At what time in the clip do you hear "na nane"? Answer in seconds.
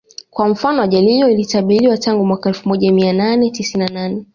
3.85-4.25